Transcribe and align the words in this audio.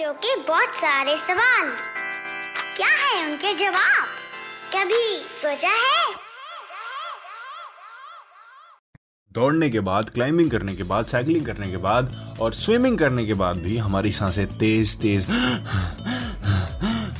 बच्चों 0.00 0.12
के 0.14 0.34
बहुत 0.42 0.74
सारे 0.74 1.16
सवाल। 1.16 1.68
क्या 2.76 2.88
है 2.88 3.24
उनके 3.24 3.52
जवाब? 3.54 4.06
कभी 4.74 5.16
सोचा 5.16 5.68
है? 5.68 6.14
दौड़ने 9.32 9.68
के 9.70 9.80
बाद 9.80 10.10
क्लाइंबिंग 10.10 10.50
करने 10.50 10.74
के 10.76 10.82
बाद 10.82 11.06
साइकिलिंग 11.06 11.46
करने 11.46 11.70
के 11.70 11.76
बाद 11.76 12.36
और 12.40 12.54
स्विमिंग 12.54 12.98
करने 12.98 13.24
के 13.26 13.34
बाद 13.34 13.58
भी 13.58 13.76
हमारी 13.78 14.12
साँसें 14.12 14.46
तेज 14.58 14.96
तेज 15.00 15.26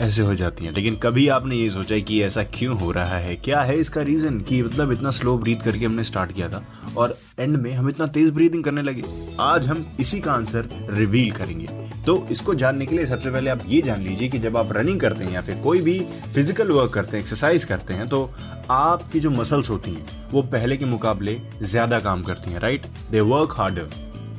ऐसे 0.00 0.22
हो 0.22 0.34
जाती 0.34 0.64
हैं। 0.64 0.72
लेकिन 0.72 0.96
कभी 0.96 1.28
आपने 1.28 1.56
ये 1.56 1.70
सोचा 1.70 1.98
कि 1.98 2.22
ऐसा 2.22 2.42
क्यों 2.58 2.78
हो 2.80 2.90
रहा 2.92 3.18
है? 3.18 3.36
क्या 3.36 3.62
है 3.62 3.76
इसका 3.76 4.02
रीजन 4.02 4.40
कि 4.40 4.62
मतलब 4.62 4.92
इतना 4.92 5.10
स्लो 5.10 5.38
ब्रीथ 5.38 5.64
करके 5.64 5.84
हमने 5.84 6.04
स्टार्ट 6.04 6.32
किया 6.32 6.48
था 6.48 6.64
और 6.96 7.18
एंड 7.38 7.56
में 7.56 7.72
हम 7.72 7.88
इतना 7.88 8.06
तेज 8.06 8.30
ब्रीदिंग 8.30 8.64
करने 8.64 8.82
लगे? 8.82 9.02
आज 9.40 9.68
हम 9.68 9.96
इसी 10.00 10.20
का 10.20 10.32
आंसर 10.32 10.68
रिवील 10.90 11.32
करेंगे। 11.32 11.85
तो 12.06 12.26
इसको 12.30 12.54
जानने 12.54 12.86
के 12.86 12.96
लिए 12.96 13.06
सबसे 13.06 13.30
पहले 13.30 13.50
आप 13.50 13.62
ये 13.66 13.80
जान 13.82 14.02
लीजिए 14.02 14.28
कि 14.28 14.38
जब 14.38 14.56
आप 14.56 14.72
रनिंग 14.72 15.00
करते 15.00 15.24
हैं 15.24 15.32
या 15.32 15.40
फिर 15.40 15.56
कोई 15.62 15.80
भी 15.82 15.98
फ़िज़िकल 16.34 16.70
वर्क 16.70 16.92
करते 16.92 17.16
हैं 17.16 17.22
एक्सरसाइज 17.22 17.64
करते 17.64 17.94
हैं 17.94 18.08
तो 18.08 18.30
आपकी 18.70 19.20
जो 19.20 19.30
मसल्स 19.30 19.70
होती 19.70 19.90
हैं, 19.90 20.06
वो 20.30 20.42
पहले 20.44 20.76
के 20.76 20.84
मुकाबले 20.84 21.40
ज़्यादा 21.62 21.98
काम 22.00 22.22
करती 22.22 22.50
हैं 22.50 22.60
right 22.60 22.86
they 23.10 23.20
work 23.22 23.54
harder 23.56 23.88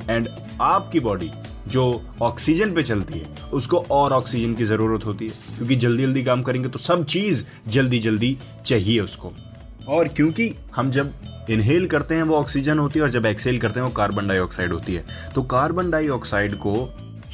and 0.10 0.30
आपकी 0.62 1.00
बॉडी 1.00 1.32
जो 1.68 1.84
ऑक्सीजन 2.22 2.74
पे 2.74 2.84
चलती 2.84 3.20
है, 3.20 3.26
उसको 3.54 3.78
और 3.92 4.14
ऑक्सीजन 4.14 4.54
की 4.54 4.66
ज़रूरत 4.66 5.06
होती 5.06 5.26
है। 5.26 5.56
क्योंकि 5.58 5.76
जल्दी 5.76 6.04
जल्दी 6.04 6.24
काम 6.24 6.44
करेंगे 6.44 6.70
तो 6.70 6.80
सब 6.80 7.04
चीज़ 7.06 7.44
जल्दी 7.68 8.00
जल्दी 8.00 8.38
चाहिए 8.66 9.00
उसको। 9.00 9.32
और 9.88 10.08
क्योंकि 10.08 10.54
हम 10.76 10.92
जब 10.92 11.14
इनहेल 11.50 11.88
करते 11.88 12.16
हैं, 12.16 12.24
वो 12.24 12.36
ऑक्सीजन 12.36 12.80
होती 12.80 13.00
है 13.00 13.04
और 13.04 13.10
जब 13.12 13.26
एक्सेल 13.26 13.60
करते 13.60 13.80
हैं, 13.80 13.88
वो 13.88 13.94
कार्बन 13.94 14.28
डाइऑक्साइड 14.28 14.74
होती 14.74 14.96
है। 14.96 15.04
तो 15.36 15.44
कार्बन 15.46 15.92
डाइऑक्साइड 15.92 16.56
को 16.56 16.74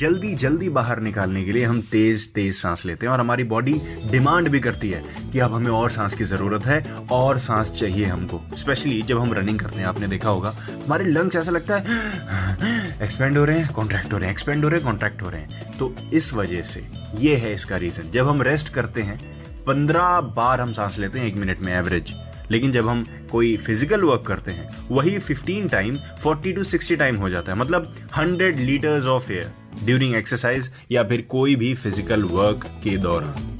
जल्दी 0.03 0.33
जल्दी 0.33 0.69
बाहर 0.69 0.99
निकालने 0.99 1.43
के 1.43 1.51
लिए 1.51 1.65
हम 1.65 1.79
तेज 1.81 2.27
तेज 2.33 2.53
सांस 2.55 2.85
लेते 2.85 3.05
हैं 3.05 3.11
और 3.13 3.19
हमारी 3.19 3.43
बॉडी 3.51 3.73
डिमांड 4.11 4.47
भी 4.49 4.59
करती 4.59 4.89
है 4.89 5.01
कि 5.31 5.39
अब 5.39 5.53
हमें 5.53 5.69
और 5.71 5.91
सांस 5.91 6.13
की 6.13 6.23
ज़रूरत 6.23 6.65
है, 6.65 6.81
और 7.11 7.37
सांस 7.39 7.71
चाहिए 7.71 8.05
हमको। 8.05 8.41
स्पेशली 8.57 9.01
जब 9.01 9.19
हम 9.19 9.33
रनिंग 9.33 9.59
करते 9.59 9.79
हैं, 9.79 9.85
आपने 9.87 10.07
देखा 10.07 10.29
होगा, 10.29 10.49
हमारे 10.85 11.05
लंग्स 11.05 11.35
ऐसा 11.35 11.51
लगता 11.51 11.77
है 11.77 12.99
एक्सपेंड 13.03 13.37
हो 13.37 13.45
रहे 13.45 13.59
हैं 13.59 13.73
कॉन्ट्रैक्ट 13.73 14.13
हो 14.13 14.17
रहे 14.17 14.27
हैं 14.27 14.33
एक्सपेंड 14.33 14.63
हो 14.63 14.69
रहे 14.69 14.79
हैं 14.79 14.87
कॉन्ट्रैक्ट 14.87 15.21
हो 15.21 15.29
रहे 15.29 15.41
हैं। 15.41 15.77
तो 15.77 15.93
इस 16.13 16.33
वजह 16.33 16.61
से, 16.63 16.85
ये 17.19 17.35
है 17.35 17.53
इसका 17.53 17.77
रीज़न 17.77 18.11
जब 18.13 18.29
हम 18.29 18.41
रेस्ट 18.41 18.73
करते 18.73 19.01
हैं, 19.01 19.17
पंद्रह 19.65 20.19
बार 20.35 20.61
हम 20.61 20.73
सांस 20.73 20.99
लेते 20.99 21.19
हैं 21.19 21.27
एक 21.27 21.35
मिनट 21.35 21.61
में 21.61 21.73
एवरेज 21.73 22.13
लेकिन 22.51 22.71
जब 22.71 22.87
हम 22.87 23.03
कोई 23.31 23.55
फ़िज़िकल 23.57 24.01
वर्क 24.03 24.23
करते 24.27 24.51
हैं, 24.51 24.69
वही 24.91 25.17
15 25.21 25.71
टाइम 25.71 25.97
40 26.23 26.53
टू 26.53 26.63
60 26.65 26.95
टाइम 26.95 27.15
हो 27.15 27.29
जाता 27.29 27.51
है। 27.51 27.57
मतलब 27.57 27.93
100 28.15 28.57
litres 28.59 29.05
of 29.07 29.31
air 29.31 29.51
during 29.85 30.15
exercise 30.15 30.71
या 30.91 31.03
फिर 31.03 31.21
कोई 31.29 31.55
भी 31.55 31.73
फ़िज़िकल 31.75 32.23
वर्क 32.23 32.65
के 32.83 32.97
दौरान। 32.97 33.51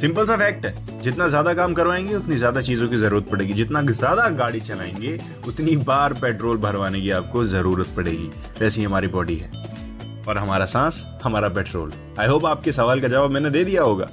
सिंपल 0.00 0.26
सा 0.26 0.36
फैक्ट 0.36 0.66
है, 0.66 1.02
जितना 1.02 1.26
ज़्यादा 1.28 1.52
काम 1.54 1.74
करवाएँगे, 1.74 2.14
उतनी 2.14 2.36
ज़्यादा 2.36 2.60
चीज़ों 2.60 2.88
की 2.88 2.96
ज़रूरत 2.96 3.28
पड़ेगी। 3.30 3.52
जितना 3.52 3.82
ज़्यादा 3.82 4.28
गाड़ी 4.30 4.60
चलाएँगे, 4.60 5.18
उतनी 5.48 5.76
बार 5.86 6.12
पेट्रोल 6.14 6.56
भरवाने 6.58 7.00
की 7.00 7.10
आपको 7.10 7.44
ज़रूरत 7.44 7.94
पड़ेगी। 7.96 8.30
वैसी 8.60 8.84
हमारी 8.84 9.08
बॉडी 9.08 9.36
है। 9.36 9.50
और 10.28 10.38
हमारा 10.38 10.64
सांस, 10.66 11.04
हमारा 11.24 11.48
पेट्रोल 11.48 11.92
आई 12.20 12.26
होप 12.26 12.46
आपके 12.46 12.72
सवाल 12.72 13.00
का 13.00 13.08
जवाब 13.08 13.30
मैंने 13.30 13.50
दे 13.50 13.64
दिया 13.64 13.82
होगा। 13.82 14.08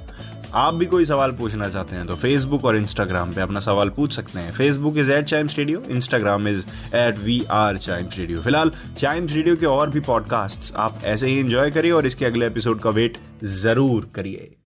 आप 0.54 0.74
भी 0.74 0.86
कोई 0.86 1.04
सवाल 1.04 1.32
पूछना 1.32 1.68
चाहते 1.68 1.96
हैं 1.96 2.06
तो 2.06 2.16
फेसबुक 2.16 2.64
और 2.64 2.76
इंस्टाग्राम 2.76 3.32
पे 3.34 3.40
अपना 3.40 3.60
सवाल 3.60 3.88
पूछ 3.90 4.16
सकते 4.16 4.38
हैं। 4.38 4.52
Facebook 4.52 4.98
is 4.98 5.10
at 5.12 5.24
Chimes 5.24 5.58
Radio 5.58 5.82
Instagram 5.90 6.48
is 6.48 6.64
at 6.96 7.18
we 7.18 7.42
are 7.52 7.76
Chimes 7.78 8.18
Radio 8.18 8.42
फ़िलहाल 8.42 8.72
चाइम्स 8.98 9.32
रेडियो 9.32 9.56
के 9.56 9.66
और 9.66 9.90
भी 9.90 10.00
पॉडकास्ट 10.08 10.74
आप 10.76 11.00
ऐसे 11.04 11.26
ही 11.26 11.38
इंजॉय 11.40 11.70
करिए 11.70 11.92
और 11.92 12.06
इसके 12.06 12.24
अगले 12.24 12.46
एपिसोड 12.46 12.80
का 12.80 12.90
वेट 12.90 13.18
ज़रूर 13.44 14.10
करिए। 14.14 14.54